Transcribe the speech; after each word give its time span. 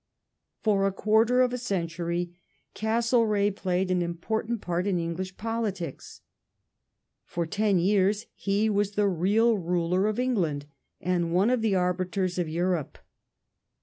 For 0.63 0.87
a 0.87 0.91
quarter 0.91 1.41
of 1.41 1.53
a 1.53 1.59
century 1.59 2.33
Castlereagh 2.73 3.55
played 3.55 3.91
an 3.91 4.01
important 4.01 4.59
pai 4.59 4.81
t 4.81 4.89
in 4.89 4.97
English 4.97 5.37
politics; 5.37 6.21
for 7.23 7.45
ten 7.45 7.77
yeai 7.77 8.09
s 8.09 8.25
he 8.33 8.67
was 8.67 8.93
the 8.93 9.07
real 9.07 9.59
ruler 9.59 10.07
of 10.07 10.17
England 10.19 10.65
and 11.01 11.31
one 11.31 11.51
of 11.51 11.61
the 11.61 11.75
arbiters 11.75 12.39
of 12.39 12.49
Europe. 12.49 12.97